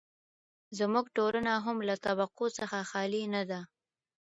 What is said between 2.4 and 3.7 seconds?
څخه خالي نه ده.